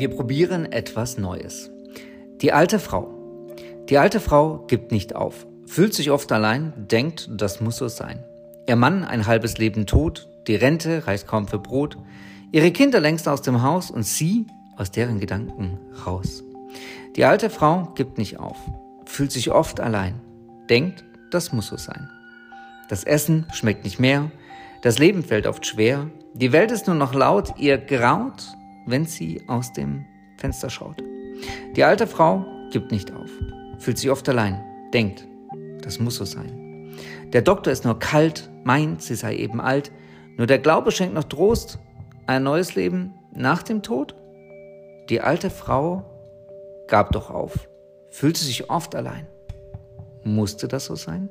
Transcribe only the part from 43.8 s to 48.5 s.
Tod. Die alte Frau gab doch auf, fühlte